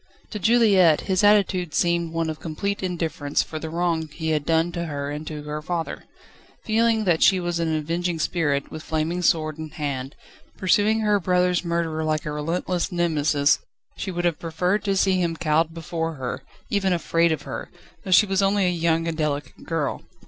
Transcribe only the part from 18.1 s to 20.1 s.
was only a young and delicate girl.